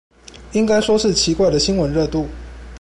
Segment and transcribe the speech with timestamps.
[0.53, 2.25] 應該說是奇怪的新聞熱度